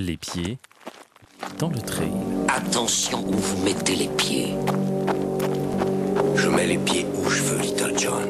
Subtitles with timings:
[0.00, 0.60] Les pieds
[1.58, 2.12] dans le trail.
[2.46, 4.54] Attention où vous mettez les pieds.
[6.36, 8.28] Je mets les pieds où je veux, Little John.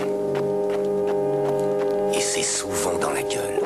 [2.15, 3.61] Et c'est souvent dans la gueule.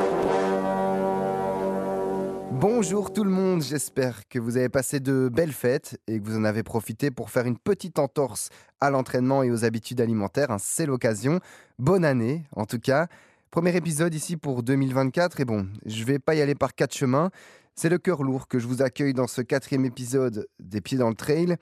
[2.51, 6.37] Bonjour tout le monde, j'espère que vous avez passé de belles fêtes et que vous
[6.37, 8.49] en avez profité pour faire une petite entorse
[8.81, 10.51] à l'entraînement et aux habitudes alimentaires.
[10.51, 11.39] Hein, c'est l'occasion.
[11.79, 13.07] Bonne année en tout cas.
[13.53, 17.31] Premier épisode ici pour 2024 et bon, je vais pas y aller par quatre chemins.
[17.75, 21.09] C'est le cœur lourd que je vous accueille dans ce quatrième épisode des Pieds dans
[21.09, 21.57] le Trail.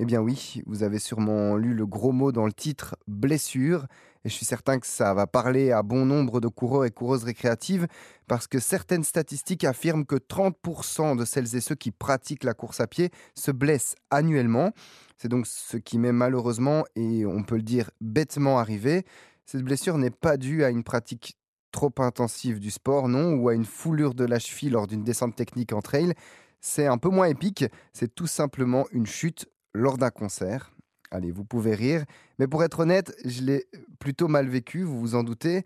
[0.00, 3.86] Eh bien oui, vous avez sûrement lu le gros mot dans le titre blessure.
[4.24, 7.22] Et je suis certain que ça va parler à bon nombre de coureurs et coureuses
[7.22, 7.86] récréatives
[8.26, 12.80] parce que certaines statistiques affirment que 30% de celles et ceux qui pratiquent la course
[12.80, 14.72] à pied se blessent annuellement.
[15.16, 19.04] C'est donc ce qui m'est malheureusement et on peut le dire bêtement arrivé.
[19.46, 21.36] Cette blessure n'est pas due à une pratique
[21.72, 25.34] trop intensive du sport, non, ou à une foulure de la cheville lors d'une descente
[25.34, 26.14] technique en trail.
[26.60, 30.72] C'est un peu moins épique, c'est tout simplement une chute lors d'un concert.
[31.10, 32.04] Allez, vous pouvez rire,
[32.38, 33.66] mais pour être honnête, je l'ai
[33.98, 35.64] plutôt mal vécu, vous vous en doutez.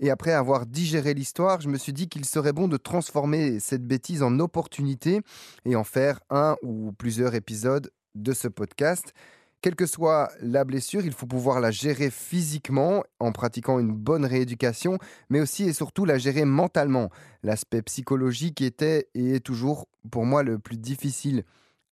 [0.00, 3.86] Et après avoir digéré l'histoire, je me suis dit qu'il serait bon de transformer cette
[3.86, 5.20] bêtise en opportunité
[5.64, 9.12] et en faire un ou plusieurs épisodes de ce podcast.
[9.60, 14.24] Quelle que soit la blessure, il faut pouvoir la gérer physiquement en pratiquant une bonne
[14.24, 14.98] rééducation,
[15.30, 17.10] mais aussi et surtout la gérer mentalement.
[17.42, 21.42] L'aspect psychologique était et est toujours pour moi le plus difficile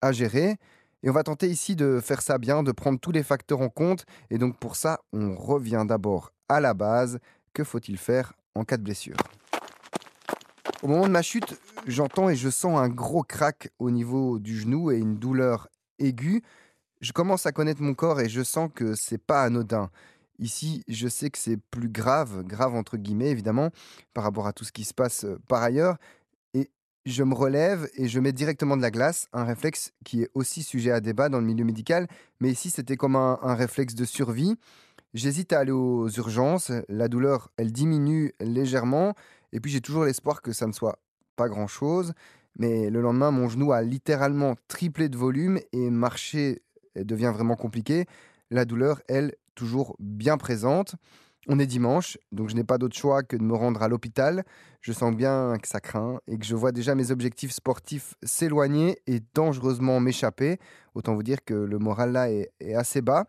[0.00, 0.59] à gérer.
[1.03, 3.69] Et on va tenter ici de faire ça bien, de prendre tous les facteurs en
[3.69, 4.06] compte.
[4.31, 7.19] Et donc pour ça, on revient d'abord à la base.
[7.53, 9.17] Que faut-il faire en cas de blessure?
[10.83, 14.56] Au moment de ma chute, j'entends et je sens un gros crack au niveau du
[14.56, 16.42] genou et une douleur aiguë.
[17.00, 19.91] Je commence à connaître mon corps et je sens que c'est pas anodin.
[20.39, 23.70] Ici, je sais que c'est plus grave, grave entre guillemets évidemment,
[24.14, 25.97] par rapport à tout ce qui se passe par ailleurs.
[26.55, 26.70] Et
[27.05, 30.62] je me relève et je mets directement de la glace, un réflexe qui est aussi
[30.62, 32.06] sujet à débat dans le milieu médical,
[32.41, 34.56] mais ici c'était comme un, un réflexe de survie.
[35.15, 39.15] J'hésite à aller aux urgences, la douleur elle diminue légèrement,
[39.53, 40.99] et puis j'ai toujours l'espoir que ça ne soit
[41.37, 42.12] pas grand-chose.
[42.59, 46.62] Mais le lendemain, mon genou a littéralement triplé de volume et marcher
[47.04, 48.06] devient vraiment compliqué.
[48.50, 50.94] La douleur, elle, toujours bien présente.
[51.48, 54.44] On est dimanche, donc je n'ai pas d'autre choix que de me rendre à l'hôpital.
[54.80, 58.98] Je sens bien que ça craint et que je vois déjà mes objectifs sportifs s'éloigner
[59.06, 60.58] et dangereusement m'échapper.
[60.94, 63.26] Autant vous dire que le moral là est, est assez bas.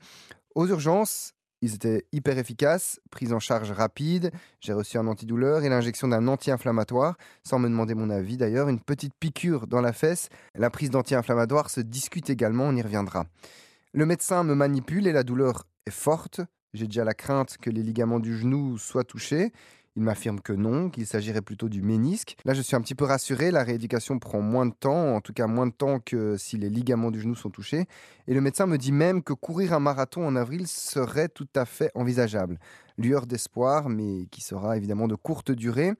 [0.56, 1.36] Aux urgences,
[1.68, 6.28] ils étaient hyper efficaces, prise en charge rapide, j'ai reçu un antidouleur et l'injection d'un
[6.28, 10.30] anti-inflammatoire, sans me demander mon avis d'ailleurs, une petite piqûre dans la fesse.
[10.56, 13.26] La prise d'anti-inflammatoire se discute également, on y reviendra.
[13.94, 16.42] Le médecin me manipule et la douleur est forte.
[16.74, 19.52] J'ai déjà la crainte que les ligaments du genou soient touchés.
[19.98, 22.38] Il m'affirme que non, qu'il s'agirait plutôt du ménisque.
[22.46, 25.34] Là, je suis un petit peu rassuré, la rééducation prend moins de temps, en tout
[25.34, 27.88] cas moins de temps que si les ligaments du genou sont touchés.
[28.28, 31.66] Et le médecin me dit même que courir un marathon en avril serait tout à
[31.66, 32.60] fait envisageable.
[33.00, 35.94] Lueur d'espoir, mais qui sera évidemment de courte durée.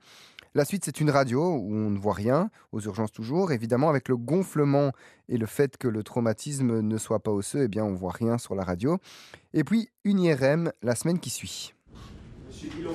[0.54, 3.50] La suite, c'est une radio où on ne voit rien, aux urgences toujours.
[3.50, 4.92] Évidemment, avec le gonflement
[5.28, 8.38] et le fait que le traumatisme ne soit pas osseux, eh bien, on voit rien
[8.38, 8.98] sur la radio.
[9.54, 11.74] Et puis, une IRM la semaine qui suit.
[12.58, 12.94] Monsieur Guillaume.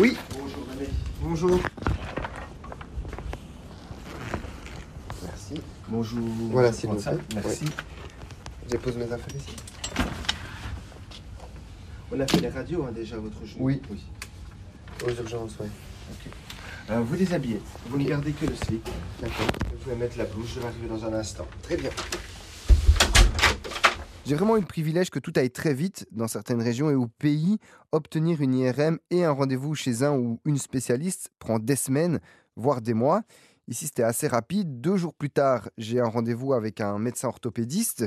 [0.00, 0.16] Oui.
[0.30, 0.88] Bonjour René.
[1.22, 1.60] Bonjour.
[5.22, 5.54] Merci.
[5.88, 6.28] Bonjour.
[6.50, 6.88] Voilà, ça.
[6.88, 7.18] plaît.
[7.36, 7.64] Merci.
[8.64, 9.54] Je dépose mes affaires ici.
[12.10, 13.64] On a fait les radios hein, déjà, votre genou.
[13.64, 13.80] Oui.
[15.06, 15.68] Aux urgences, oui.
[16.90, 17.60] Euh, vous déshabillez.
[17.86, 18.88] Vous ne gardez que le slip.
[19.20, 19.46] D'accord.
[19.70, 20.50] Vous pouvez mettre la blouse.
[20.56, 21.46] Je vais arriver dans un instant.
[21.62, 21.90] Très bien.
[24.26, 27.06] J'ai vraiment eu le privilège que tout aille très vite dans certaines régions et au
[27.08, 27.58] pays.
[27.92, 32.20] Obtenir une IRM et un rendez-vous chez un ou une spécialiste prend des semaines,
[32.56, 33.22] voire des mois.
[33.68, 34.80] Ici, c'était assez rapide.
[34.80, 38.06] Deux jours plus tard, j'ai un rendez-vous avec un médecin orthopédiste.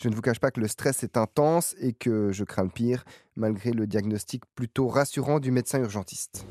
[0.00, 2.68] Je ne vous cache pas que le stress est intense et que je crains le
[2.68, 3.04] pire,
[3.36, 6.44] malgré le diagnostic plutôt rassurant du médecin urgentiste.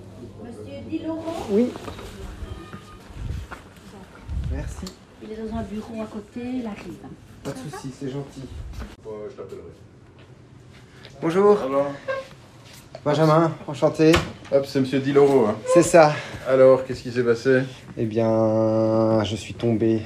[0.44, 1.68] Monsieur Di Laurent, Oui.
[4.52, 4.86] Merci.
[5.24, 6.98] il est dans un bureau à côté, il arrive.
[7.44, 8.42] Pas de souci, c'est gentil.
[9.04, 9.62] je t'appellerai.
[11.22, 11.92] Bonjour, Alors
[13.04, 14.12] Benjamin, enchanté.
[14.52, 15.48] Hop, c'est Monsieur Diloro.
[15.48, 15.56] hein.
[15.74, 16.14] C'est ça.
[16.48, 17.62] Alors, qu'est-ce qui s'est passé?
[17.98, 20.02] Eh bien, je suis tombé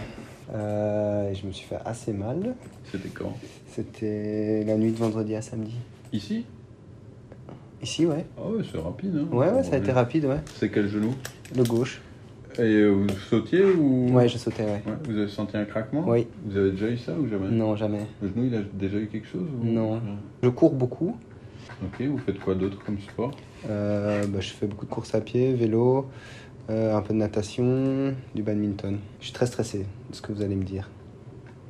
[0.54, 2.56] euh, et je me suis fait assez mal.
[2.92, 3.36] C'était quand?
[3.70, 5.76] C'était la nuit de vendredi à samedi.
[6.14, 6.46] Ici?
[7.82, 8.26] Ici, ouais.
[8.38, 9.18] Ah ouais, c'est rapide.
[9.18, 9.36] Hein.
[9.36, 10.40] Ouais, ouais, ça a été rapide, ouais.
[10.58, 11.14] C'est quel genou?
[11.56, 12.02] Le gauche.
[12.57, 14.10] Et euh, vous sautiez ou?
[14.13, 14.81] Ouais, je sautais, ouais.
[14.86, 16.06] Ouais, Vous avez senti un craquement?
[16.07, 16.28] Oui.
[16.46, 17.50] Vous avez déjà eu ça ou jamais?
[17.50, 18.06] Non, jamais.
[18.22, 20.02] Le genou, il a déjà eu quelque chose ou- Non.
[20.42, 21.18] Je cours beaucoup.
[21.84, 23.31] Ok, vous faites quoi d'autre comme sport?
[23.69, 26.07] Euh, bah, je fais beaucoup de courses à pied, vélo,
[26.69, 28.98] Euh, un peu de natation, du badminton.
[29.19, 30.90] Je suis très stressé de ce que vous allez me dire.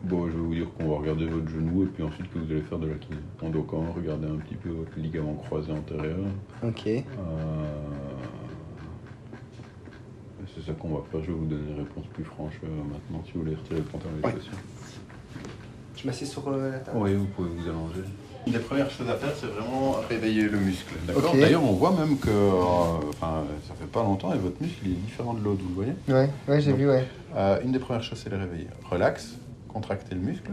[0.04, 2.50] Bon, je vais vous dire qu'on va regarder votre genou et puis ensuite que vous
[2.50, 3.18] allez faire de la kiné.
[3.40, 3.50] Quand
[3.82, 6.16] même regarder un petit peu votre ligament croisé antérieur.
[6.64, 6.88] Ok.
[6.88, 7.02] Euh,
[10.56, 11.22] C'est ça qu'on va faire.
[11.22, 13.86] Je vais vous donner une réponse plus franche euh, maintenant si vous voulez retirer le
[13.86, 14.32] pantalon Ouais.
[14.32, 14.58] des chaussures.
[15.98, 16.98] Je m'assieds sur euh, la table.
[17.02, 18.02] Oui, vous pouvez vous allonger.
[18.48, 20.94] Une des premières choses à faire, c'est vraiment réveiller le muscle.
[21.08, 21.40] D'accord Ok.
[21.40, 24.92] D'ailleurs, on voit même que euh, enfin, ça fait pas longtemps et votre muscle il
[24.92, 27.06] est différent de l'autre, vous le voyez Ouais, ouais, j'ai vu, ouais.
[27.36, 28.68] Euh, Une des premières choses, c'est le réveiller.
[28.90, 29.36] Relax,
[29.68, 30.52] contractez le muscle.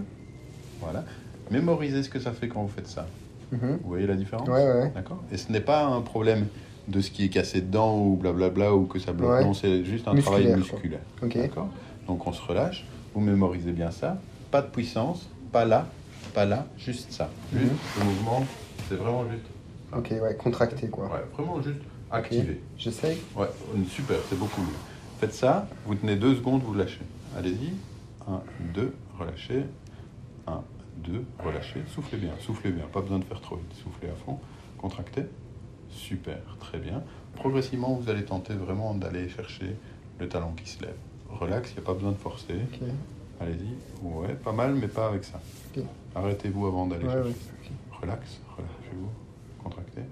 [0.81, 1.05] Voilà.
[1.51, 3.07] Mémorisez ce que ça fait quand vous faites ça.
[3.53, 3.79] Mhm.
[3.83, 4.93] Vous voyez la différence Ouais, ouais, ouais.
[4.95, 6.47] D'accord Et ce n'est pas un problème
[6.89, 9.31] de ce qui est cassé dedans ou blablabla ou que ça bloque.
[9.31, 9.45] Ouais.
[9.45, 11.01] Non, c'est juste un Musculaire, travail musculaire.
[11.23, 11.69] D'accord
[12.07, 12.85] Donc on se relâche,
[13.15, 14.19] vous mémorisez bien ça.
[14.51, 15.87] Pas de puissance, pas là,
[16.35, 17.31] pas là, juste ça.
[17.53, 17.79] Juste Mhm.
[18.01, 18.45] le mouvement,
[18.89, 19.45] c'est vraiment juste.
[19.97, 21.05] Ok, ouais, contracté, quoi.
[21.07, 21.81] Ouais, vraiment juste
[22.11, 22.61] activé.
[22.77, 23.19] J'essaye.
[23.37, 23.47] Ouais,
[23.89, 24.67] super, c'est beaucoup mieux.
[25.21, 27.01] Faites ça, vous tenez deux secondes, vous lâchez.
[27.39, 27.73] Allez-y.
[28.29, 28.41] Un,
[28.75, 29.65] deux, relâchez.
[30.47, 30.63] Un,
[30.99, 31.81] deux, relâchez.
[31.95, 32.85] Soufflez bien, soufflez bien.
[32.93, 33.73] Pas besoin de faire trop vite.
[33.83, 34.39] Soufflez à fond.
[34.79, 35.23] Contractez.
[35.93, 37.03] Super, très bien.
[37.35, 39.77] Progressivement, vous allez tenter vraiment d'aller chercher
[40.19, 40.97] le talon qui se lève.
[41.31, 42.55] Relax, il n'y a pas besoin de forcer.
[42.73, 42.81] Ok.
[43.41, 43.75] Allez-y.
[44.07, 45.41] Ouais, pas mal, mais pas avec ça.
[45.77, 45.83] Ok.
[46.15, 47.29] Arrêtez-vous avant d'aller Ouais, chercher.
[47.31, 47.35] ouais.
[48.01, 49.09] Relax, relâchez-vous.
[49.63, 50.03] Contractez.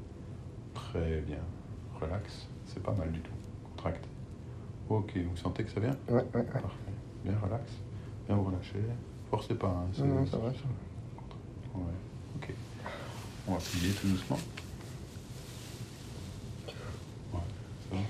[0.74, 1.38] Très bien.
[2.00, 3.30] Relax, c'est pas mal du tout.
[3.76, 4.08] Contractez.
[4.88, 5.96] Ok, vous sentez que ça vient?
[6.08, 6.44] Ouais, ouais, ouais.
[6.44, 6.68] Parfait.
[7.24, 7.70] Bien relax.
[8.26, 8.80] Bien vous relâchez.
[9.30, 9.68] Forcez pas.
[9.68, 10.48] Hein, Non, non, ça va.
[10.48, 11.82] Ouais.
[12.36, 12.48] Ok.
[13.46, 14.38] On va plier tout doucement.
[17.32, 17.40] Ouais,
[17.90, 18.00] ça va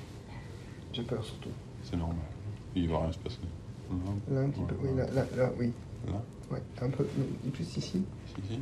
[1.00, 1.50] J'ai peur surtout.
[1.82, 2.18] C'est normal.
[2.74, 3.38] Il va rien se passer.
[4.30, 4.74] Là, un petit Ouais, peu.
[4.82, 5.72] Oui, là, là, là, oui.
[6.06, 7.06] Là Ouais, un peu.
[7.44, 7.78] mais Plus ici.
[7.78, 8.02] Ici,
[8.44, 8.58] ici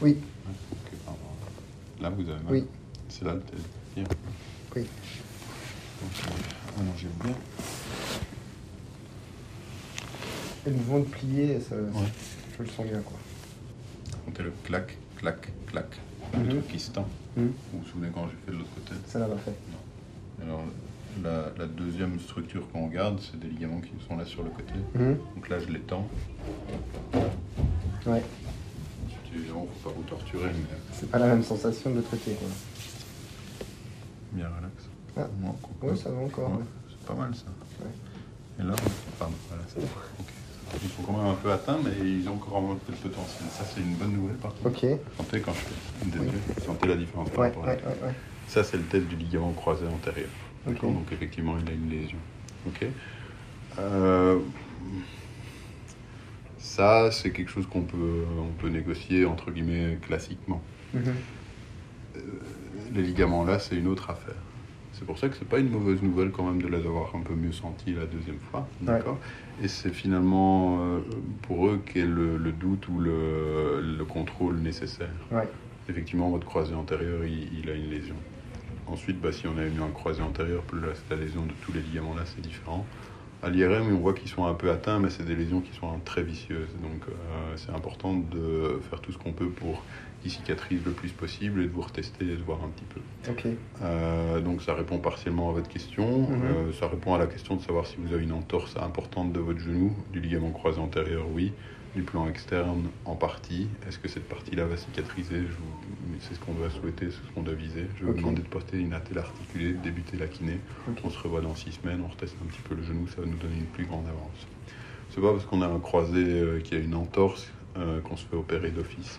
[0.00, 0.10] Oui.
[0.10, 1.18] Ouais, ok, pardon.
[2.00, 2.64] Là, vous avez mal Oui.
[3.08, 3.42] C'est là le.
[3.96, 4.04] Bien.
[4.76, 4.86] Oui.
[6.04, 6.24] Ok.
[6.78, 7.34] Allongez bien.
[10.66, 11.82] Et le mouvement de plier, ça, Ouais.
[12.56, 13.18] je le sens bien, quoi.
[14.24, 15.86] Comptez le clac, clac, clac.
[16.32, 16.42] Mhm.
[16.44, 17.06] Le truc qui se tend.
[17.36, 18.94] Vous vous souvenez quand j'ai fait de l'autre côté?
[19.06, 19.54] Ça l'a pas fait.
[20.42, 20.62] Alors,
[21.22, 24.72] la, la deuxième structure qu'on regarde, c'est des ligaments qui sont là sur le côté.
[24.94, 25.18] Mhm.
[25.36, 26.06] Donc là, je les tends.
[27.14, 28.22] Ouais.
[29.06, 32.18] Ensuite, évidemment, faut pas vous torturer, mais C'est pas la même sensation de quoi.
[34.32, 34.72] bien relax.
[35.16, 35.26] Ah.
[35.86, 36.50] Ouais, ça va encore.
[36.50, 36.64] Ouais, ouais.
[36.88, 37.44] c'est pas mal ça.
[38.58, 38.74] Et là,
[39.18, 39.80] pardon, voilà, c'est.
[39.80, 39.88] Ok.
[40.82, 43.44] Ils sont quand même un peu atteints, mais ils ont encore un peu de potentiel.
[43.50, 44.68] Ça, c'est une bonne nouvelle par contre.
[44.68, 44.82] Ok.
[44.84, 47.66] Ouais, Sentez quand je fais une des deux, sentez la différence par ouais, rapport à
[47.66, 48.06] ouais, l'autre.
[48.06, 48.14] ouais.
[48.48, 50.28] Ça, c'est le test du ligament croisé antérieur.
[50.66, 50.74] Ok.
[50.74, 52.18] D'accord Donc, effectivement, il a une lésion.
[52.66, 52.84] Ok
[53.78, 54.38] Euh,
[56.58, 60.62] Ça, c'est quelque chose qu'on peut, on peut négocier, entre guillemets, classiquement.
[60.94, 61.14] Mhm.
[62.94, 64.34] Les ligaments là, c'est une autre affaire.
[64.92, 67.20] C'est pour ça que c'est pas une mauvaise nouvelle quand même de les avoir un
[67.22, 69.18] peu mieux sentis la deuxième fois, d'accord?
[69.62, 71.00] Et c'est finalement euh,
[71.42, 75.08] pour eux qu'est le, le doute ou le, le contrôle nécessaire.
[75.30, 75.48] Ouais.
[75.88, 78.16] Effectivement, votre croisé antérieur, il, il a une lésion.
[78.86, 81.80] Ensuite, bah, si on a mis un croisé antérieur, plus la, lésion de tous les
[81.80, 82.84] ligaments là, c'est différent.
[83.42, 85.88] À l'IRM, on voit qu'ils sont un peu atteints, mais c'est des lésions qui sont
[86.04, 86.68] très vicieuses.
[86.80, 89.82] Donc, euh, c'est important de faire tout ce qu'on peut pour
[90.20, 93.00] qu'ils cicatrisent le plus possible et de vous retester et de voir un petit peu.
[93.30, 93.46] Ok.
[93.82, 96.28] Euh, donc ça répond partiellement à votre question.
[96.28, 96.42] Mhm.
[96.44, 99.40] Euh, ça répond à la question de savoir si vous avez une entorse importante de
[99.40, 101.52] votre genou, du ligament croisé antérieur, oui.
[101.94, 103.68] Du plan externe, en partie.
[103.86, 107.42] Est-ce que cette partie-là va cicatriser vous- C'est ce qu'on doit souhaiter, c'est ce qu'on
[107.42, 107.86] doit viser.
[107.96, 110.58] Je vais vous demander de porter une attelle articulée, de débuter la kiné.
[111.04, 113.26] On se revoit dans six semaines, on reteste un petit peu le genou, ça va
[113.26, 114.46] nous donner une plus grande avance.
[115.10, 118.24] C'est pas parce qu'on a un croisé euh, qui a une entorse euh, qu'on se
[118.26, 119.18] fait opérer d'office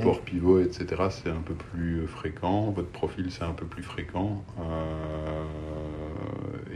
[0.00, 2.70] sport pivot, etc., c'est un peu plus fréquent.
[2.70, 4.44] Votre profil, c'est un peu plus fréquent.
[4.60, 5.44] Euh,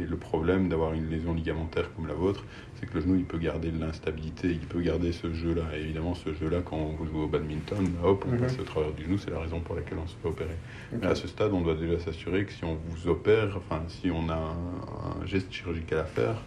[0.09, 3.39] le problème d'avoir une lésion ligamentaire comme la vôtre, c'est que le genou, il peut
[3.39, 5.77] garder de l'instabilité, il peut garder ce jeu-là.
[5.77, 8.39] Et évidemment, ce jeu-là, quand vous jouez au badminton, hop, on Mhm.
[8.41, 10.57] passe au travers du genou, c'est la raison pour laquelle on se fait opérer.
[11.03, 14.11] Mais à ce stade, on doit déjà s'assurer que si on vous opère, enfin, si
[14.11, 16.47] on a un, un geste chirurgical à faire,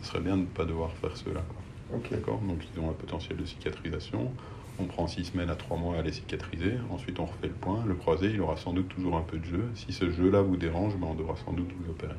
[0.00, 1.42] ce serait bien de ne pas devoir faire cela.
[1.42, 1.62] quoi.
[1.90, 2.10] Ok.
[2.12, 2.40] D'accord?
[2.40, 4.34] Donc ils ont un potentiel de cicatrisation.
[4.78, 6.74] On prend six semaines à trois mois à les cicatriser.
[6.90, 7.84] Ensuite, on refait le point.
[7.86, 9.70] Le croisé, il aura sans doute toujours un peu de jeu.
[9.74, 12.16] Si ce jeu-là vous dérange, ben, on devra sans doute vous opérer.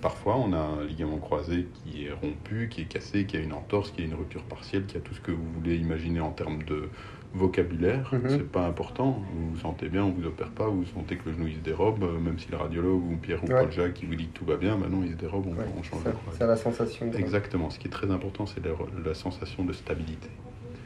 [0.00, 3.52] Parfois, on a un ligament croisé qui est rompu, qui est cassé, qui a une
[3.52, 6.30] entorse, qui a une rupture partielle, qui a tout ce que vous voulez imaginer en
[6.30, 6.88] termes de
[7.34, 8.08] vocabulaire.
[8.12, 8.28] Mhm.
[8.28, 9.22] C'est pas important.
[9.34, 10.68] Vous vous sentez bien, on vous opère pas.
[10.68, 13.42] Vous sentez que le genou il se dérobe, euh, même si le radiologue ou Pierre
[13.42, 13.60] ou Ouais.
[13.60, 15.50] Paul Jacques qui vous dit que tout va bien, ben non, il se dérobe, on,
[15.52, 16.02] Ouais, on change.
[16.38, 17.10] C'est la sensation.
[17.16, 17.70] Exactement.
[17.70, 18.70] Ce qui est très important, c'est la,
[19.04, 20.28] la sensation de stabilité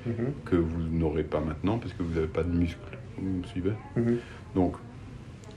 [0.07, 0.33] Mhm.
[0.47, 2.79] que vous n'aurez pas maintenant parce que vous n'avez pas de muscle.
[3.19, 3.73] Vous me suivez?
[3.97, 4.19] Mhm.
[4.55, 4.77] Donc,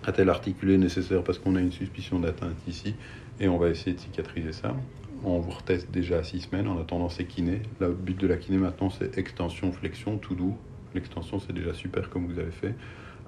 [0.06, 2.96] attelle articulée nécessaire parce qu'on a une suspicion d'atteinte ici
[3.40, 4.76] et on va essayer de cicatriser ça.
[5.24, 7.62] On vous reteste déjà à 6 semaines en attendant c'est kiné.
[7.80, 10.58] Le but de la kiné maintenant c'est extension, flexion, tout doux.
[10.96, 12.76] L'extension c'est déjà super comme vous avez fait.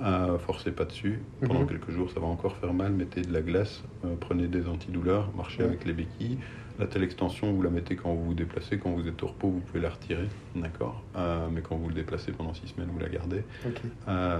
[0.01, 1.19] Euh, forcez pas dessus.
[1.41, 1.67] Pendant Mhm.
[1.67, 2.91] quelques jours ça va encore faire mal.
[2.93, 5.69] Mettez de la glace, euh, prenez des antidouleurs, marchez Ouais.
[5.69, 6.39] avec les béquilles.
[6.79, 9.47] La telle extension, vous la mettez quand vous vous déplacez, quand vous êtes au repos,
[9.49, 12.99] vous pouvez la retirer, d'accord Euh, Mais quand vous le déplacez pendant 6 semaines, vous
[12.99, 13.43] la gardez.
[14.07, 14.39] Euh,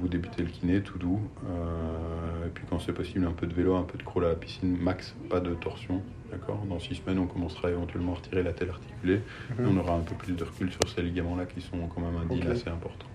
[0.00, 1.20] vous débutez le kiné tout doux.
[1.46, 4.28] Euh, et puis quand c'est possible, un peu de vélo, un peu de crawl à
[4.30, 6.00] la piscine, max, pas de torsion.
[6.30, 9.20] D'accord Dans six semaines, on commencera éventuellement à retirer la telle articulée.
[9.58, 12.16] Et on aura un peu plus de recul sur ces ligaments-là qui sont quand même
[12.22, 13.06] un deal assez important.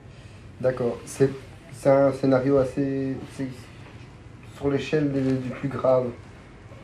[0.62, 0.98] D'accord.
[1.04, 1.32] C'est
[1.90, 3.18] un scénario assez.
[4.56, 6.08] sur l'échelle du plus grave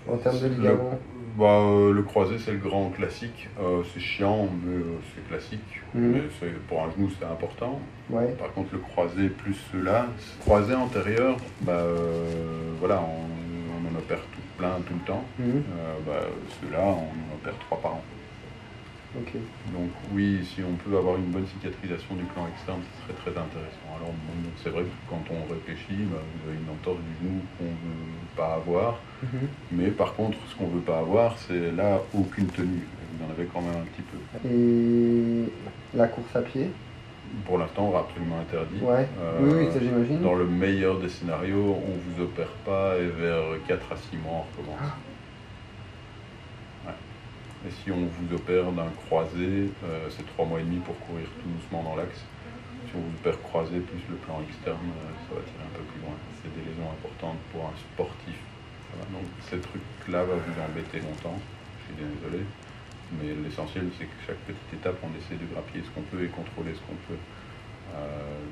[0.10, 1.00] en termes de Le- ligaments.
[1.38, 3.50] Bah, euh, le croisé, c'est le grand classique.
[3.60, 5.82] Euh, c'est chiant, mais euh, c'est classique.
[5.94, 6.22] Mhm.
[6.42, 7.80] Mais pour un genou, c'est important.
[8.10, 8.28] Ouais.
[8.40, 10.08] Par contre, le croisé plus cela,
[10.40, 11.84] croisé antérieur, bah,
[12.80, 15.26] voilà, on, on en opère tout plein tout le temps.
[15.40, 15.64] Mhm.
[16.06, 16.22] Bah,
[16.62, 18.04] ceux-là, on en opère trois par an.
[19.72, 23.40] Donc oui, si on peut avoir une bonne cicatrisation du plan externe, ce serait très
[23.40, 23.96] intéressant.
[23.96, 27.42] Alors bon, c'est vrai que quand on réfléchit, bah, vous avez une entorse du genou
[27.58, 29.02] qu'on ne veut pas avoir.
[29.24, 29.50] Mhm.
[29.72, 32.88] Mais par contre, ce qu'on ne veut pas avoir, c'est là aucune tenue.
[33.14, 34.18] Vous en avez quand même un petit peu.
[34.50, 35.52] Et
[35.94, 36.72] la course à pied?
[37.44, 38.82] Pour l'instant, absolument interdit.
[38.82, 39.08] Ouais.
[39.20, 40.22] Euh, oui, oui, ça j'imagine.
[40.22, 44.46] Dans le meilleur des scénarios, on vous opère pas et vers 4 à 6 mois,
[44.46, 44.80] on recommence.
[44.80, 45.15] Ouais.
[47.66, 51.26] Et si on vous opère d'un croisé, euh, c'est 3 mois et demi pour courir
[51.42, 52.22] tout doucement dans l'axe.
[52.88, 55.84] Si on vous opère croisé plus le plan externe, euh, ça va tirer un peu
[55.84, 56.14] plus loin.
[56.42, 58.38] C'est des lésions importantes pour un sportif.
[59.12, 61.38] Donc ces trucs-là va vous embêter longtemps.
[61.80, 62.44] Je suis désolé.
[63.20, 66.30] Mais l'essentiel, c'est que chaque petite étape, on essaie de grappiller ce qu'on peut et
[66.30, 67.20] contrôler ce qu'on peut.
[67.96, 68.46] Euh,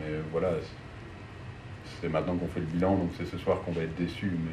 [0.00, 3.82] mais voilà, c'est- c'est maintenant qu'on fait le bilan, donc c'est ce soir qu'on va
[3.82, 4.30] être déçu.
[4.30, 4.50] Mais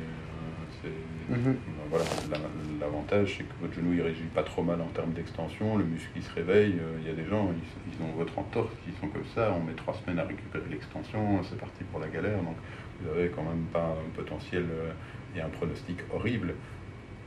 [1.29, 1.55] Mhm.
[1.89, 2.37] voilà, la-
[2.79, 6.09] l'avantage, c'est que votre genou il réagit pas trop mal en termes d'extension, le muscle
[6.15, 6.77] il se réveille.
[6.79, 9.51] euh, Il y a des gens, ils, ils ont votre entorse, qui sont comme ça,
[9.59, 12.37] on met trois semaines à récupérer l'extension, c'est parti pour la galère.
[12.43, 12.55] Donc
[13.01, 14.91] vous avez quand même pas un potentiel euh,
[15.35, 16.53] et un pronostic horrible,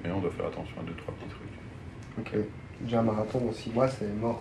[0.04, 1.58] mais on doit faire attention à deux, trois petits trucs.
[2.20, 2.44] Ok.
[2.80, 4.40] Déjà un marathon en 6 mois, c'est mort.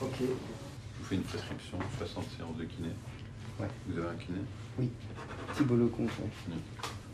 [0.00, 0.14] Ok.
[0.20, 2.88] Je vous fais une prescription, 60 séances de kiné.
[3.60, 3.66] Ouais.
[3.86, 4.38] Vous avez un kiné?
[5.56, 6.54] Thibault Lecomte, ouais.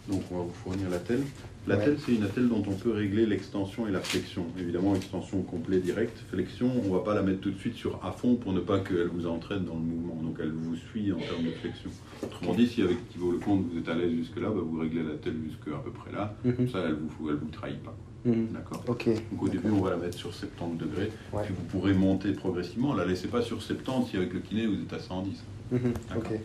[0.09, 1.23] Donc on va vous fournir la telle.
[1.66, 4.44] La telle, c'est une attelle dont on peut régler l'extension et la flexion.
[4.59, 6.18] Évidemment, extension complet direct.
[6.30, 8.80] Flexion, on va pas la mettre tout de suite sur à fond pour ne pas
[8.80, 10.21] qu'elle vous entraîne dans le mouvement.
[10.23, 11.88] Donc elle vous suit en termes de flexion.
[12.23, 15.14] Autrement dit, si avec Thibaut Lecomte vous êtes à l'aise jusque-là, bah, vous réglez la
[15.14, 16.35] telle jusqu'à à peu près là.
[16.44, 16.54] Mhm.
[16.54, 17.97] Comme ça, elle vous, elle vous trahit pas.
[18.26, 18.49] Mhm.
[18.52, 19.09] D'accord Ok.
[19.33, 21.11] Donc au début, on va la mettre sur 70 degrés.
[21.33, 21.44] Ouais.
[21.44, 22.92] Puis vous pourrez monter progressivement.
[22.92, 25.42] La laissez pas sur 70 si avec le kiné vous êtes à 110.
[25.73, 25.80] Mhm.
[26.11, 26.30] D'accord.
[26.30, 26.38] Ok.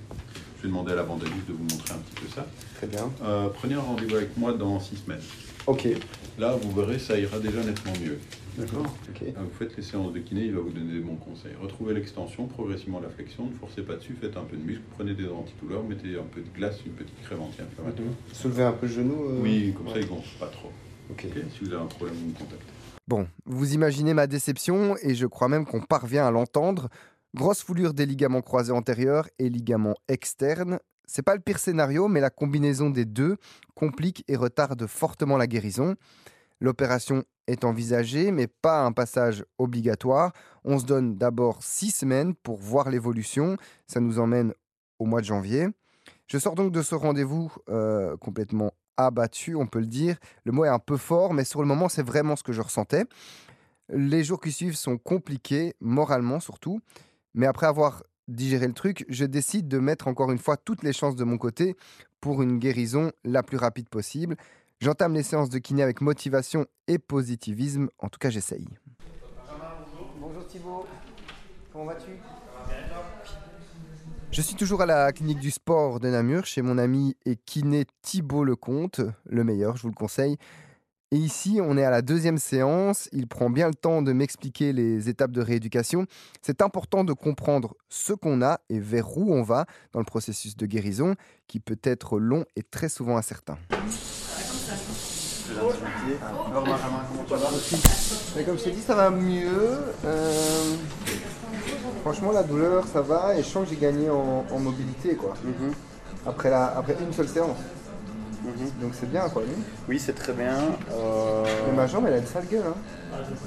[0.60, 2.46] Je vais demander à la bandagiste de vous montrer un petit peu ça.
[2.76, 3.10] Très bien.
[3.24, 5.22] Euh, prenez un rendez-vous avec moi dans 6 semaines.
[5.68, 5.88] Ok.
[6.38, 8.20] Là, vous verrez, ça ira déjà nettement mieux.
[8.58, 8.94] D'accord.
[9.22, 11.54] Euh, Vous faites les séances de kiné, il va vous donner des bons conseils.
[11.62, 15.14] Retrouvez l'extension, progressivement la flexion, ne forcez pas dessus, faites un peu de muscle, prenez
[15.14, 18.08] des antidouleurs, mettez un peu de glace, une petite crème anti-inflammatoire.
[18.10, 18.16] Mhm.
[18.34, 20.02] Soulever un peu le genou euh, Oui, comme ça, ouais.
[20.02, 20.72] il gonfle pas trop.
[21.10, 21.26] Ok.
[21.30, 22.66] Ok si vous avez un problème, vous me contactez.
[23.08, 26.90] Bon, vous imaginez ma déception et je crois même qu'on parvient à l'entendre.
[27.36, 30.80] Grosse foulure des ligaments croisés antérieurs et ligaments externes.
[31.06, 33.38] C'est pas le pire scénario, mais la combinaison des deux
[33.76, 35.96] complique et retarde fortement la guérison.
[36.60, 40.34] L'opération est envisagée, mais pas un passage obligatoire.
[40.64, 43.58] On se donne d'abord six semaines pour voir l'évolution.
[43.86, 44.54] Ça nous emmène
[44.98, 45.68] au mois de janvier.
[46.28, 50.18] Je sors donc de ce rendez-vous euh, complètement abattu, on peut le dire.
[50.46, 52.62] Le mot est un peu fort, mais sur le moment, c'est vraiment ce que je
[52.62, 53.06] ressentais.
[53.90, 56.82] Les jours qui suivent sont compliqués, moralement surtout.
[57.34, 60.94] Mais après avoir digéré le truc, je décide de mettre encore une fois toutes les
[60.94, 61.76] chances de mon côté
[62.22, 64.36] pour une guérison la plus rapide possible.
[64.80, 67.90] J'entame les séances de kiné avec motivation et positivisme.
[68.00, 68.68] En tout cas, j'essaye.
[70.20, 70.86] Bonjour Thibaut,
[71.72, 72.12] comment vas-tu?
[74.32, 77.86] Je suis toujours à la clinique du sport de Namur chez mon ami et kiné
[78.04, 80.38] Thibaut Lecomte, le meilleur, je vous le conseille.
[81.12, 83.10] Et ici, on est à la deuxième séance.
[83.14, 86.06] Il prend bien le temps de m'expliquer les étapes de rééducation.
[86.44, 90.56] C'est important de comprendre ce qu'on a et vers où on va dans le processus
[90.56, 91.16] de guérison,
[91.48, 93.58] qui peut être long et très souvent incertain.
[98.36, 99.80] Mais comme je t'ai dit, ça va mieux.
[100.06, 100.76] Euh,
[102.02, 103.36] Franchement, la douleur, ça va.
[103.36, 105.34] Et je sens que j'ai gagné en, en mobilité, quoi.
[106.26, 106.78] Après, la...
[106.78, 107.58] Après une seule séance.
[108.44, 108.52] Mhm.
[108.82, 109.42] Donc c'est bien quoi.
[109.44, 109.62] non?
[109.88, 110.56] Oui, c'est très bien.
[110.92, 112.64] Euh, Mais ma jambe elle a une sale gueule.
[112.68, 112.76] Hein.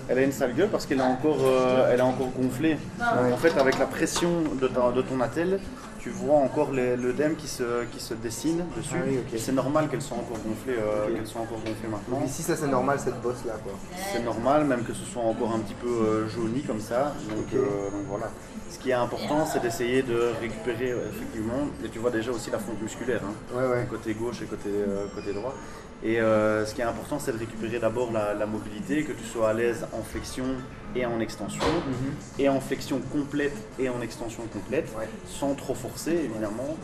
[0.08, 2.76] Elle a une sale gueule parce qu'elle est encore, euh, elle encore gonflée.
[2.98, 3.32] Ouais.
[3.32, 5.60] En fait, avec la pression de, ta- de ton attelle,
[5.98, 8.94] tu vois encore l'œdème qui se, qui se dessine dessus.
[8.96, 12.18] Ah oui, c'est normal qu'elles soient encore gonflées, euh, qu'elles soient encore gonflées maintenant.
[12.18, 13.72] Donc ici ça c'est normal cette bosse là quoi.
[14.12, 17.14] C'est normal, même que ce soit encore un petit peu euh, jauni comme ça.
[17.30, 18.30] Donc, euh, donc voilà.
[18.68, 21.68] Ce qui est important, c'est d'essayer de récupérer effectivement.
[21.84, 23.20] Et tu vois déjà aussi la fonte musculaire.
[23.24, 23.56] hein.
[23.56, 23.86] Ouais ouais.
[23.88, 24.70] côté gauche et côté,
[25.14, 25.54] côté droit.
[26.04, 29.24] Et euh, ce qui est important, c'est de récupérer d'abord la, la mobilité, que tu
[29.24, 30.44] sois à l'aise en flexion
[30.96, 31.64] et en extension,
[32.38, 35.08] et en flexion complète et en extension complète, Ouais.
[35.26, 36.76] sans trop forcer évidemment.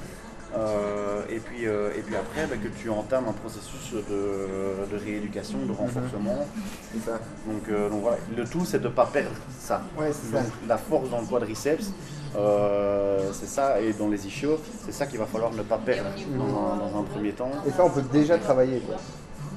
[0.57, 4.97] Euh, et, puis, euh, et puis après, bah, que tu entames un processus de, de
[5.05, 6.47] rééducation, de renforcement.
[6.93, 7.21] C'est ça.
[7.47, 9.83] Donc, donc voilà, le tout c'est de ne pas perdre ça.
[9.99, 10.43] Ouais c'est ça.
[10.43, 11.93] Donc, la force dans le quadriceps,
[12.37, 16.11] euh, c'est ça, et dans les ischios, c'est ça qu'il va falloir ne pas perdre
[16.37, 17.51] dans un, dans un premier temps.
[17.67, 18.97] Et ça on peut déjà travailler quoi.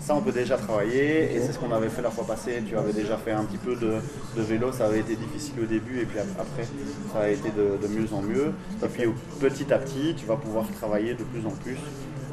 [0.03, 2.63] Ça, on peut déjà travailler, et c'est ce qu'on avait fait la fois passée.
[2.67, 3.97] Tu avais déjà fait un petit peu de,
[4.35, 6.67] de vélo, ça avait été difficile au début, et puis ap- après,
[7.13, 8.51] ça a été de, de mieux en mieux.
[8.83, 9.03] Et puis
[9.39, 11.77] petit à petit, tu vas pouvoir travailler de plus en plus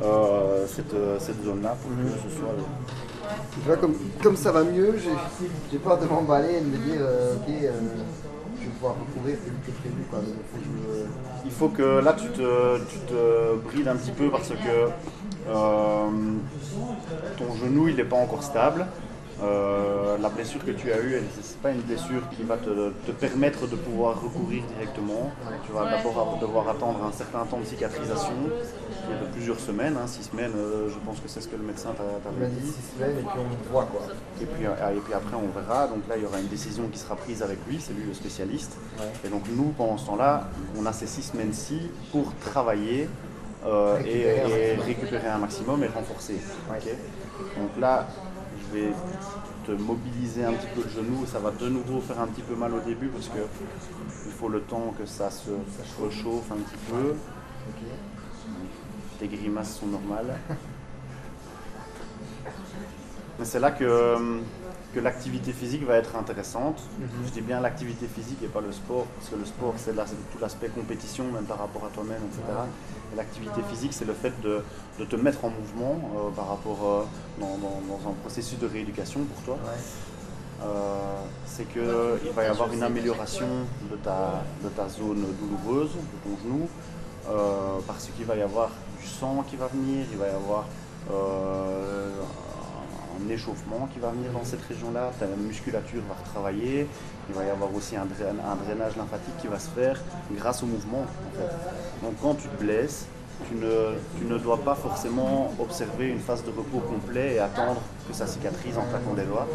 [0.02, 2.54] euh, cette, cette zone-là pour que ce soit.
[3.66, 4.94] Vois, comme, comme ça va mieux,
[5.70, 7.70] j'ai peur de m'emballer et de me dire, euh, ok, euh,
[11.44, 14.88] Il faut que là tu te, tu te brides un petit peu parce que
[15.48, 16.08] euh,
[17.36, 18.86] ton genou il n'est pas encore stable.
[19.40, 22.90] Euh, la blessure que tu as eue, ce n'est pas une blessure qui va te,
[23.06, 25.30] te permettre de pouvoir recourir directement.
[25.64, 29.96] Tu vas d'abord devoir attendre un certain temps de cicatrisation, qui est de plusieurs semaines,
[29.96, 32.40] hein, six semaines, euh, je pense que c'est ce que le médecin t'a Il t'avait
[32.40, 32.72] m'a dit dit.
[32.72, 34.00] six semaines et puis on voit quoi.
[34.42, 35.86] Et puis, euh, et puis après, on verra.
[35.86, 38.14] Donc là, il y aura une décision qui sera prise avec lui, c'est lui le
[38.14, 38.76] spécialiste.
[39.24, 43.08] Et donc nous, pendant ce temps-là, on a ces six semaines-ci pour travailler
[43.66, 44.86] euh, et, Récupérer un et maximum.
[44.86, 46.40] récupérer un maximum et renforcer.
[47.56, 48.06] Donc là,
[48.60, 48.92] je vais
[49.66, 51.26] te mobiliser un petit peu le genou.
[51.26, 53.40] Ça va de nouveau faire un petit peu mal au début parce que
[54.26, 55.50] il faut le temps que ça se
[56.00, 57.14] rechauffe un petit peu.
[59.18, 60.38] Tes grimaces sont normales.
[63.38, 64.40] Mais c'est là que,
[64.94, 66.80] que l'activité physique va être intéressante.
[67.26, 70.04] Je dis bien l'activité physique et pas le sport, parce que le sport c'est la-
[70.04, 72.42] tout l'aspect compétition, même par rapport à toi-même, etc.
[73.12, 74.62] Et l'activité physique c'est le fait de,
[74.98, 77.04] de te mettre en mouvement euh, par rapport euh,
[77.40, 79.58] dans, dans- dans un processus de rééducation pour toi.
[80.60, 81.82] Euh, c'est qu'il
[82.34, 83.46] va y avoir une amélioration
[83.90, 86.68] de ta, de ta zone douloureuse, de ton genou,
[87.86, 88.70] parce qu'il va y avoir
[89.00, 90.64] du sang qui va venir, il va y avoir
[93.24, 96.86] un échauffement qui va venir dans cette région-là, ta musculature va retravailler,
[97.28, 100.00] il va y avoir aussi un, drain- un drainage lymphatique qui va se faire
[100.32, 101.02] grâce au mouvement.
[101.02, 102.04] en fait.
[102.06, 103.06] Donc quand tu te blesses,
[103.48, 107.80] tu ne, tu ne dois pas forcément observer une phase de repos complet et attendre
[108.08, 109.46] que ça cicatrise en claquant des doigts.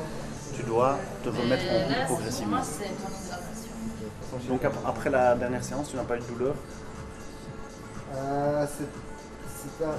[0.55, 2.57] Tu dois te remettre en route progressivement.
[4.47, 6.55] Donc ap- après la dernière séance, tu n'as pas eu de douleur?
[8.15, 8.65] Euh,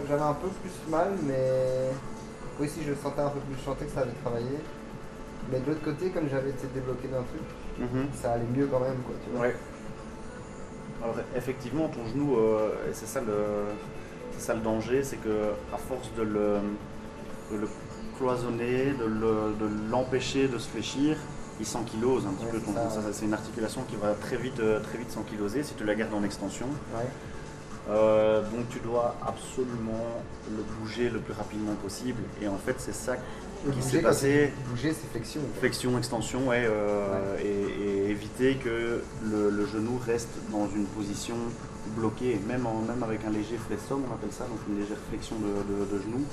[0.08, 1.90] J'avais un peu plus mal, mais
[2.60, 4.58] oui, si je le sentais un peu plus, je sentais que ça avait travaillé.
[5.50, 7.42] Mais de l'autre côté, comme j'avais été débloqué d'un truc,
[7.78, 8.06] Mhm.
[8.14, 8.96] ça allait mieux quand même.
[9.06, 9.40] Quoi, tu vois.
[9.46, 9.56] Ouais.
[11.02, 13.34] Alors effectivement, ton genou, euh, et c'est ça le,
[14.32, 16.58] c'est ça le danger, c'est que à force de le,
[17.52, 17.68] de le
[18.16, 21.18] cloisonner, de le- de l'empêcher de se fléchir,
[21.60, 22.58] il s'ankylose un petit Ouais, peu
[23.12, 23.26] c'est ouais.
[23.26, 26.22] une articulation qui va très vite, euh, très vite s'ankyloser si tu la gardes en
[26.24, 26.66] extension.
[26.94, 27.04] Ouais.
[27.90, 30.06] Euh, donc tu dois absolument
[30.50, 32.22] le bouger le plus rapidement possible.
[32.40, 34.52] Et en fait, c'est ça qui s'est passé.
[34.70, 35.40] Bouger, c'est flexion.
[35.58, 41.36] Flexion, extension, ouais, euh, Et, et éviter que le, le genou reste dans une position
[41.96, 45.36] bloquée, même, en- même avec un léger flexum, on appelle ça, donc une légère flexion
[45.36, 46.24] de, de- de genou,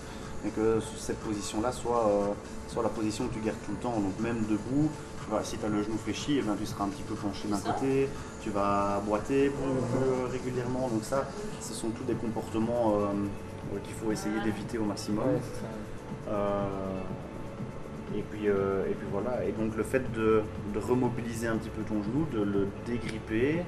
[0.45, 2.27] et que cette position-là soit, euh,
[2.69, 3.99] soit la position que tu gardes tout le temps.
[3.99, 4.89] Donc même debout,
[5.29, 7.47] vois, si tu as le genou fléchi, eh ben, tu seras un petit peu penché
[7.47, 8.09] d'un côté,
[8.41, 10.87] tu vas boiter plus, plus régulièrement.
[10.89, 11.27] Donc ça,
[11.61, 15.25] ce sont tous des comportements euh, qu'il faut essayer d'éviter au maximum.
[15.25, 15.67] Ouais, c'est ça.
[16.33, 19.45] Euh, et, puis, euh, et puis voilà.
[19.45, 20.41] Et donc le fait de,
[20.73, 23.63] de remobiliser un petit peu ton genou, de le dégripper,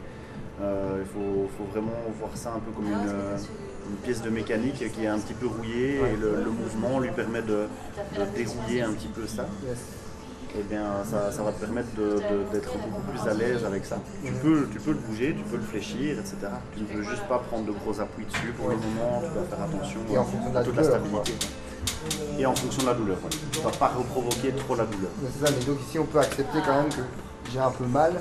[0.62, 3.38] il faut, faut vraiment voir ça un peu comme une, euh,
[3.90, 7.10] une pièce de mécanique qui est un petit peu rouillée et le, le mouvement lui
[7.12, 7.68] permet de,
[8.18, 9.46] de dérouiller un petit peu ça.
[10.58, 11.90] Et bien ça, ça va te permettre
[12.52, 13.98] d'être beaucoup plus à l'aise avec ça.
[14.24, 16.36] Tu peux, tu peux le bouger, tu peux le fléchir, etc.
[16.76, 19.44] Tu ne veux juste pas prendre de gros appuis dessus pour le moment, tu dois
[19.50, 21.34] faire attention Et en fonction de la à toute la douleur, stabilité.
[21.34, 22.40] quoi.
[22.40, 23.30] Et en fonction de la douleur, ouais.
[23.52, 25.10] tu ne vas pas reprovoquer trop la douleur.
[25.34, 27.02] C'est ça, mais donc ici on peut accepter quand même que
[27.52, 28.14] j'ai un peu mal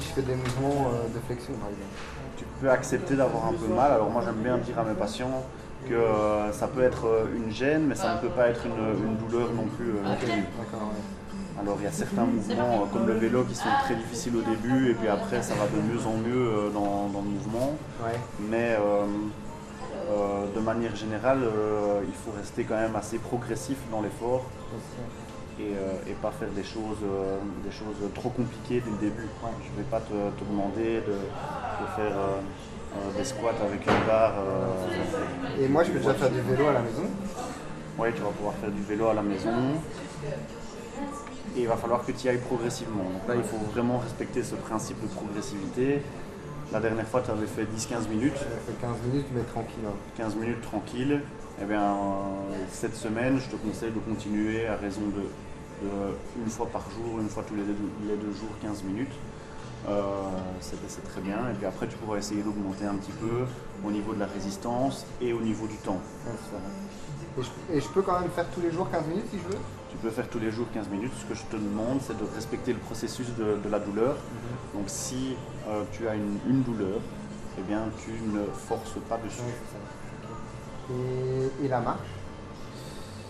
[0.00, 1.94] Si je fais des mouvements euh, de flexion, par exemple.
[2.36, 3.92] Tu peux accepter d'avoir un peu mal.
[3.92, 5.44] Alors moi j'aime bien dire à mes patients
[5.88, 9.06] que euh, ça peut être euh, une gêne, mais ça ne peut pas être une,
[9.06, 10.16] une douleur non plus euh, ouais.
[11.60, 14.42] Alors il y a certains mouvements euh, comme le vélo qui sont très difficiles au
[14.42, 17.76] début et puis après ça va de mieux en mieux euh, dans, dans le mouvement.
[18.02, 18.18] Ouais.
[18.40, 19.06] Mais euh,
[20.10, 24.44] euh, de manière générale, euh, il faut rester quand même assez progressif dans l'effort
[25.60, 25.70] et,
[26.10, 26.98] et pas faire des choses,
[27.64, 29.28] des choses trop compliquées dès le début.
[29.64, 32.16] Je ne vais pas te, te demander de, de faire
[33.16, 34.34] des squats avec une barre.
[35.60, 37.04] Et moi, je peux déjà faire du vélo à la maison.
[37.98, 39.52] oui, tu vas pouvoir faire du vélo à la maison.
[41.56, 43.04] Et il va falloir que tu y ailles progressivement.
[43.04, 46.02] Donc là, il faut vraiment respecter ce principe de progressivité.
[46.72, 48.32] La dernière fois, tu avais fait 10-15 minutes.
[48.36, 49.84] Je fais 15 minutes, mais tranquille.
[49.86, 49.92] hein.
[50.16, 51.20] 15 minutes tranquille.
[51.62, 51.94] Eh bien,
[52.72, 55.90] cette semaine, je te conseille de continuer à raison de, de
[56.42, 57.76] une fois par jour, une fois tous les deux,
[58.08, 59.12] les deux jours, 15 minutes.
[59.88, 60.00] Euh,
[60.60, 61.36] c'est très bien.
[61.50, 63.44] Et puis après, tu pourras essayer d'augmenter un petit peu
[63.86, 66.00] au niveau de la résistance et au niveau du temps.
[67.38, 69.60] Je, et je peux quand même faire tous les jours 15 minutes si je veux?
[69.94, 71.12] Tu peux faire tous les jours 15 minutes.
[71.18, 74.14] Ce que je te demande, c'est de respecter le processus de, de la douleur.
[74.14, 74.80] Mhm.
[74.80, 75.36] Donc si
[75.68, 77.00] euh, tu as une, une douleur,
[77.58, 79.40] eh bien, tu ne forces pas dessus.
[80.90, 80.94] Ouais.
[81.62, 82.08] Et, et la marche?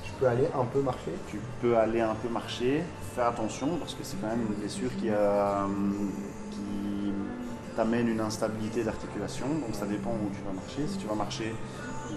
[0.05, 1.12] Je peux aller un peu marcher?
[1.29, 2.83] Tu peux aller un peu marcher.
[3.14, 6.11] Fais attention parce que c'est quand même une blessure qui, a, hum,
[6.50, 7.12] qui
[7.77, 9.46] t'amène une instabilité d'articulation.
[9.46, 10.87] Donc ça dépend où tu vas marcher.
[10.88, 11.55] Si tu vas marcher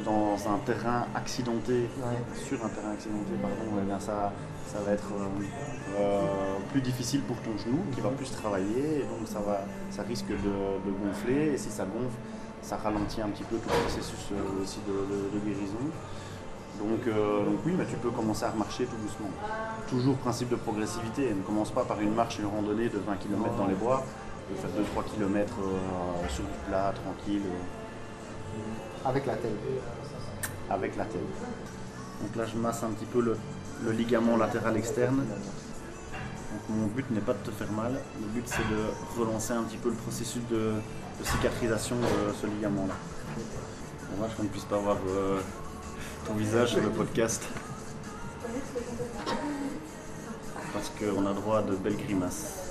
[0.06, 2.36] dans un terrain accidenté, Ouais.
[2.36, 4.32] sur un terrain accidenté, pardon, eh bien ça,
[4.68, 5.44] ça va être euh,
[6.00, 6.22] euh,
[6.72, 10.28] plus difficile pour ton genou qui va plus travailler et donc ça, va, ça risque
[10.30, 12.18] de, de gonfler et si ça gonfle,
[12.62, 15.86] ça ralentit un petit peu tout le processus euh, aussi de, de- de guérison.
[16.80, 19.30] Donc, donc oui, mais tu peux commencer à remarcher tout doucement.
[19.90, 23.16] Toujours principe de progressivité, ne commence pas par une marche et une randonnée de 20
[23.16, 24.04] km dans les bois,
[24.48, 24.70] peux faire
[25.04, 25.54] 2-3 km
[26.30, 27.42] sur du plat, tranquille.
[29.08, 29.52] Avec la tête.
[30.70, 31.22] avec la tête.
[32.22, 33.38] Donc là, je masse un petit peu le,
[33.92, 35.18] ligament latéral externe.
[35.18, 39.64] Donc mon but n'est pas de te faire mal, le but c'est de relancer un
[39.64, 40.74] petit peu le processus de,
[41.20, 42.94] de cicatrisation de ce ligament-là.
[44.16, 45.40] Dommage qu'on ne puisse pas voir euh,
[46.26, 47.44] ton visage sur le podcast.
[50.74, 52.68] Parce qu'on a droit à de belles grimaces.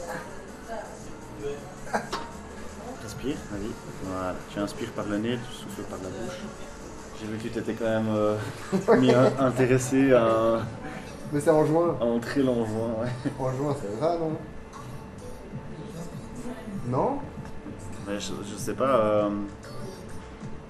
[3.06, 3.70] Respire, vas-y.
[4.04, 4.34] Voilà.
[4.52, 6.38] Tu inspires par le nez, tu souffles par la bouche.
[7.20, 8.36] J'ai vu que tu t'étais quand même euh,
[8.98, 10.58] mis un- intéressé à,
[11.32, 11.96] Mais c'est en juin.
[12.00, 12.88] à entrer l'envoi.
[13.00, 13.08] Ouais.
[13.38, 14.32] En juin, c'est ça, non?
[16.88, 17.18] Non?
[18.08, 18.84] Mais je, je sais pas.
[18.98, 19.30] euh,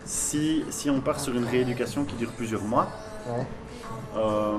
[0.05, 2.87] si, si on part sur une rééducation qui dure plusieurs mois,
[3.29, 3.47] Ouais.
[4.19, 4.59] euh,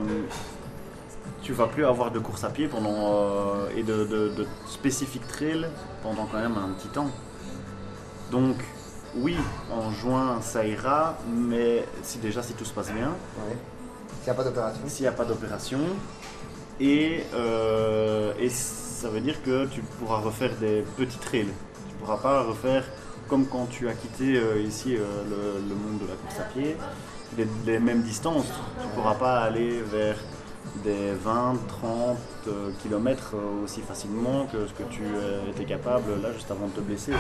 [1.43, 5.67] tu vas plus avoir de course à pied pendant et de, de, de spécifique trail
[6.03, 7.09] pendant quand même un petit temps.
[8.31, 8.55] Donc
[9.15, 9.35] oui,
[9.71, 13.07] en juin ça ira, mais si déjà si tout se passe bien,
[13.47, 13.55] Ouais.
[14.21, 15.79] S'il n'y a pas d'opération s'il n'y a pas d'opération.
[16.79, 21.47] Et, euh, et ça veut dire que tu pourras refaire des petits trails.
[21.87, 22.83] Tu ne pourras pas refaire
[23.29, 26.43] comme quand tu as quitté euh, ici euh, le, le monde de la course à
[26.43, 26.77] pied,
[27.37, 28.45] les, les mêmes distances.
[28.81, 30.17] Tu ne pourras pas aller vers
[30.84, 32.17] des 20, 30
[32.82, 36.82] km aussi facilement que ce que tu euh, étais capable là juste avant de te
[36.82, 37.13] blesser.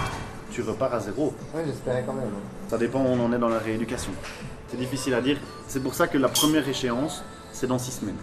[0.51, 1.33] Tu repars à zéro.
[1.53, 2.29] Ouais, j'espérais quand même.
[2.69, 4.11] Ça dépend où on en est dans la rééducation.
[4.69, 5.37] C'est difficile à dire.
[5.67, 8.15] C'est pour ça que la première échéance, c'est dans six semaines.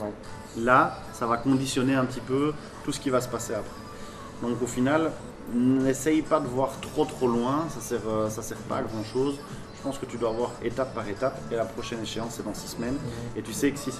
[0.00, 0.12] Ouais.
[0.58, 2.52] Là, ça va conditionner un petit peu
[2.84, 3.70] tout ce qui va se passer après.
[4.42, 5.12] Donc au final,
[5.52, 9.04] n'essaye pas de voir trop trop loin, ça sert, euh, ça sert pas à grand
[9.04, 9.38] chose.
[9.80, 12.52] Je pense que tu dois voir étape par étape et la prochaine échéance c'est dans
[12.52, 12.98] six semaines.
[13.34, 13.90] Et tu sais que si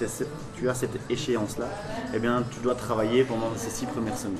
[0.55, 1.65] tu as cette échéance là,
[2.13, 4.37] eh bien tu dois travailler pendant ces six premières semaines.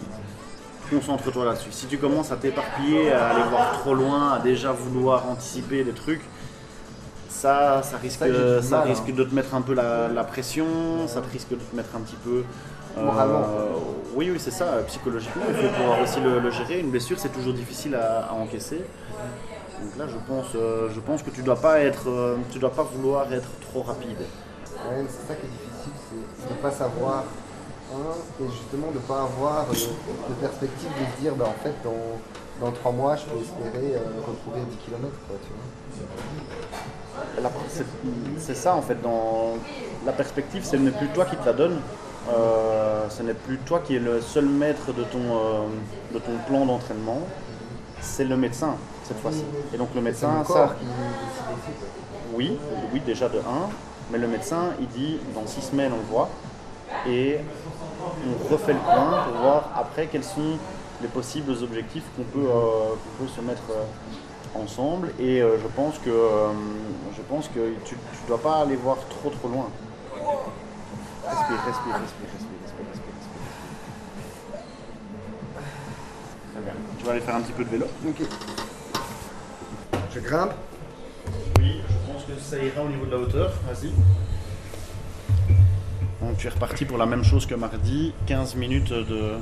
[0.91, 1.71] Concentre-toi là-dessus.
[1.71, 5.93] Si tu commences à t'éparpiller, à aller voir trop loin, à déjà vouloir anticiper des
[5.93, 6.21] trucs,
[7.27, 8.19] ça, ça risque,
[8.62, 9.13] Ça, risque hein.
[9.15, 10.67] de te mettre un peu la, la pression,
[11.08, 12.43] ça te risque de te mettre un petit peu.
[12.99, 13.47] euh, Moralement.
[14.15, 16.80] oui, oui, c'est ça, psychologiquement, il faut pouvoir aussi le, le gérer.
[16.82, 18.82] Une blessure, c'est toujours difficile à, à encaisser.
[19.82, 22.72] Donc là, je pense, euh, je pense que tu dois pas être, euh, tu dois
[22.72, 24.17] pas vouloir être trop rapide.
[24.20, 25.94] Ouais, c'est ça qui est difficile,
[26.39, 27.24] c'est de ne pas savoir.
[27.94, 31.63] hein, et justement de ne pas avoir euh, de perspective de se dire, bah, en
[31.63, 35.08] fait, dans, dans 3 mois, je peux espérer euh, recourir 10 km.
[35.28, 37.44] Quoi, tu vois.
[37.44, 37.52] La-
[38.39, 39.56] C'est ça en fait, dans
[40.06, 41.78] la perspective, ce n'est plus toi qui te la donne.
[43.10, 45.67] Ce n'est plus toi qui es le seul maître de ton,
[46.13, 47.20] de ton plan d'entraînement.
[48.00, 48.76] C'est le médecin
[49.12, 49.43] cette fois-ci.
[49.74, 50.76] Et donc le médecin, le ça,
[52.34, 52.58] oui,
[52.93, 53.41] oui déjà de 1,
[54.12, 56.30] mais le médecin il dit dans 6 semaines on voit
[57.08, 57.39] et
[58.26, 60.58] on refait le point pour voir après quels sont
[61.02, 65.12] les possibles objectifs qu'on peut, euh, qu'on peut se mettre euh, ensemble.
[65.19, 66.50] Et euh, je pense que, euh,
[67.15, 69.67] je pense que tu ne dois pas aller voir trop trop loin.
[70.13, 73.41] Respire, respire, respire, respire, respire, respire, respire.
[76.54, 76.74] Très bien.
[77.00, 77.86] Tu vas aller faire un petit peu de vélo?
[78.08, 78.21] Ok.
[80.13, 80.52] Je grimpe.
[81.60, 83.52] Oui, je pense que ça ira au niveau de la hauteur.
[83.67, 83.91] Vas-y.
[86.21, 89.34] Donc tu es reparti pour la même chose que mardi, 15 minutes de,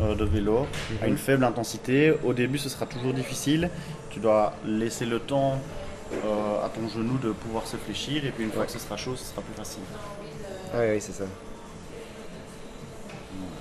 [0.00, 0.66] euh, de vélo
[1.02, 2.14] à une faible intensité.
[2.24, 3.70] Au début, ce sera toujours difficile.
[4.10, 5.58] Tu dois laisser le temps
[6.12, 8.96] euh, à ton genou de pouvoir se fléchir et puis une fois que ce sera
[8.96, 9.82] chaud, ce sera plus facile.
[10.74, 11.24] Ah oui, oui, c'est ça.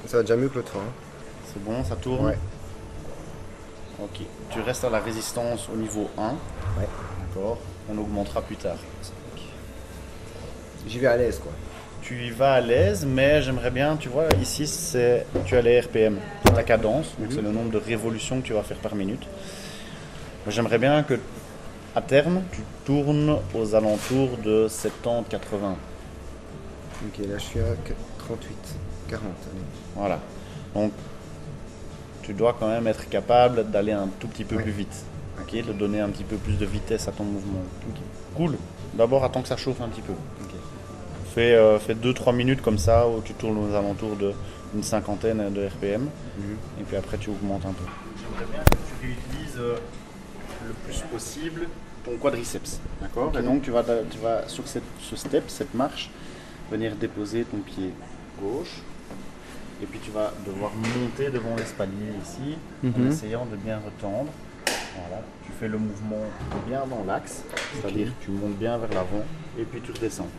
[0.08, 0.82] Ça va déjà mieux que l'autre fois.
[0.82, 0.92] hein.
[1.54, 2.38] C'est bon, ça tourne Ouais.
[4.02, 4.22] Ok.
[4.50, 6.30] Tu restes à la résistance au niveau 1.
[6.30, 6.36] Ouais.
[7.28, 7.58] D'accord.
[7.90, 8.78] On augmentera plus tard.
[10.88, 11.52] J'y vais à l'aise, quoi.
[12.02, 15.80] Tu y vas à l'aise, mais j'aimerais bien, tu vois, ici, c'est tu as les
[15.80, 19.24] RPM, ta cadence, donc c'est le nombre de révolutions que tu vas faire par minute.
[20.48, 21.20] J'aimerais bien que,
[21.96, 25.24] à terme, tu tournes aux alentours de 70-80.
[27.08, 27.74] Ok, là je suis à
[28.20, 28.56] 38,
[29.10, 29.24] 40.
[29.24, 29.62] allez.
[29.96, 30.20] Voilà.
[30.76, 30.92] Donc,
[32.26, 34.64] tu dois quand même être capable d'aller un tout petit peu Ouais.
[34.64, 35.04] plus vite.
[35.42, 37.60] Ok, de donner un petit peu plus de vitesse à ton mouvement.
[38.36, 38.56] Cool.
[38.96, 40.14] D'abord, attends que ça chauffe un petit peu.
[41.34, 45.68] Fais, euh, fais 2-3 minutes comme ça où tu tournes aux alentours d'une cinquantaine de
[45.68, 46.04] RPM.
[46.04, 46.10] Mhm.
[46.80, 47.84] Et puis après, tu augmentes un peu.
[48.18, 49.76] J'aimerais bien que tu réutilises euh,
[50.68, 51.68] le plus possible
[52.06, 52.80] ton quadriceps.
[53.02, 53.32] D'accord?
[53.38, 56.10] Et donc, tu vas, tu vas sur cette, ce step, cette marche,
[56.72, 57.92] venir déposer ton pied
[58.42, 58.82] gauche.
[59.82, 63.08] Et puis, tu vas devoir monter devant l'espalier ici en Mhm.
[63.08, 64.32] essayant de bien retendre.
[64.98, 65.22] Voilà.
[65.46, 66.24] Tu fais le mouvement
[66.68, 69.24] bien dans l'axe, c'est-à-dire que tu montes bien vers l'avant
[69.60, 70.30] et puis tu redescends.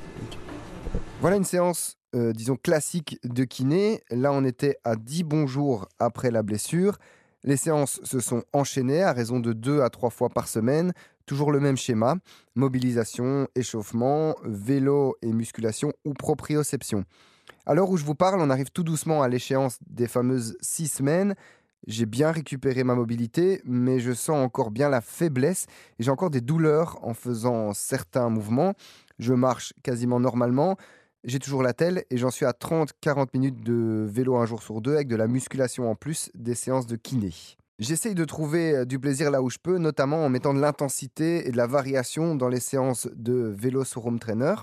[1.20, 4.02] Voilà une séance, euh, disons, classique de kiné.
[4.10, 6.98] Là, on était à 10 bons jours après la blessure.
[7.44, 10.92] Les séances se sont enchaînées à raison de 2 à 3 fois par semaine.
[11.26, 12.16] Toujours le même schéma.
[12.54, 17.04] Mobilisation, échauffement, vélo et musculation ou proprioception.
[17.68, 20.86] À l'heure où je vous parle, on arrive tout doucement à l'échéance des fameuses 6
[20.86, 21.34] semaines.
[21.88, 25.66] J'ai bien récupéré ma mobilité, mais je sens encore bien la faiblesse
[25.98, 28.74] et j'ai encore des douleurs en faisant certains mouvements.
[29.18, 30.76] Je marche quasiment normalement.
[31.24, 34.80] J'ai toujours la telle et j'en suis à 30-40 minutes de vélo un jour sur
[34.80, 37.32] deux avec de la musculation en plus des séances de kiné.
[37.80, 41.48] J'essaye de trouver euh, du plaisir là où je peux, notamment en mettant de l'intensité
[41.48, 44.54] et de la variation dans les séances de vélo sur home trainer.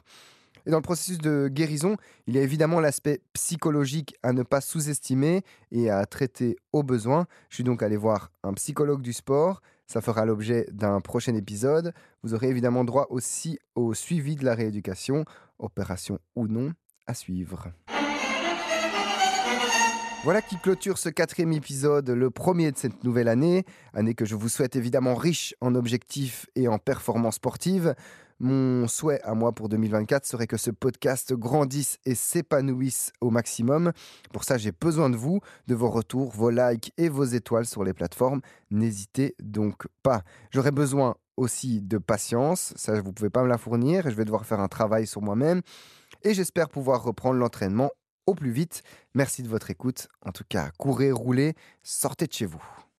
[0.66, 1.98] Et dans le processus de guérison,
[2.28, 7.26] il y a évidemment l'aspect psychologique à ne pas sous-estimer et à traiter au besoin.
[7.50, 9.62] Je suis donc allé voir un psychologue du sport.
[9.88, 11.94] Ça fera l'objet d'un prochain épisode.
[12.24, 15.26] Vous aurez évidemment droit aussi au suivi de la rééducation,
[15.60, 16.72] opération ou non,
[17.06, 17.74] à suivre.
[20.24, 24.36] Voilà qui clôture ce quatrième épisode, le premier de cette nouvelle année, année que je
[24.36, 27.94] vous souhaite évidemment riche en objectifs et en performances sportives.
[28.40, 33.92] Mon souhait à moi pour 2024 serait que ce podcast grandisse et s'épanouisse au maximum.
[34.32, 37.84] Pour ça, j'ai besoin de vous, de vos retours, vos likes et vos étoiles sur
[37.84, 38.42] les plateformes.
[38.72, 40.24] N'hésitez donc pas.
[40.52, 44.46] J'aurais besoin aussi de patience, ça vous pouvez pas me la fournir, je vais devoir
[44.46, 45.62] faire un travail sur moi-même
[46.24, 47.90] et j'espère pouvoir reprendre l'entraînement
[48.26, 48.84] au plus vite.
[49.14, 50.08] Merci de votre écoute.
[50.22, 52.83] En tout cas, courez, roulez, sortez de chez vous.